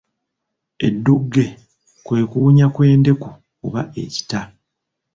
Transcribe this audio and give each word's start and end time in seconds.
Eddugge 0.87 1.45
kwe 2.05 2.19
kuwunya 2.31 2.67
kw'endeku 2.73 3.29
oba 3.65 3.81
ekita. 4.03 4.39